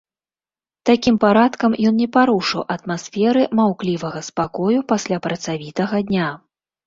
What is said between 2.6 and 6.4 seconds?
атмасферы маўклівага спакою пасля працавітага дня.